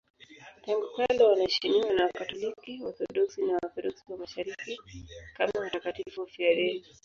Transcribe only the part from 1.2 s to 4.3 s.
wanaheshimiwa na Wakatoliki, Waorthodoksi na Waorthodoksi wa